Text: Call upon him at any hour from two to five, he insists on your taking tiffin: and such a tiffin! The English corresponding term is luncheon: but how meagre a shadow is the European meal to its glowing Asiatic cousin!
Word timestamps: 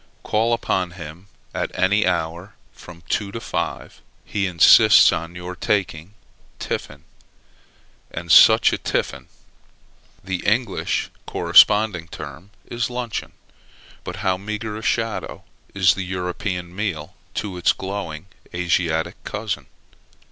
Call 0.23 0.51
upon 0.51 0.93
him 0.97 1.27
at 1.53 1.69
any 1.77 2.07
hour 2.07 2.55
from 2.73 3.03
two 3.07 3.31
to 3.33 3.39
five, 3.39 4.01
he 4.25 4.47
insists 4.47 5.11
on 5.13 5.35
your 5.35 5.55
taking 5.55 6.15
tiffin: 6.57 7.03
and 8.09 8.31
such 8.31 8.73
a 8.73 8.79
tiffin! 8.79 9.27
The 10.23 10.37
English 10.43 11.11
corresponding 11.27 12.07
term 12.07 12.49
is 12.65 12.89
luncheon: 12.89 13.33
but 14.03 14.15
how 14.25 14.37
meagre 14.37 14.75
a 14.75 14.81
shadow 14.81 15.43
is 15.75 15.93
the 15.93 16.01
European 16.03 16.75
meal 16.75 17.13
to 17.35 17.57
its 17.57 17.71
glowing 17.71 18.25
Asiatic 18.55 19.23
cousin! 19.23 19.67